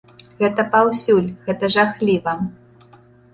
[0.39, 2.33] Гэта паўсюль, гэта жахліва!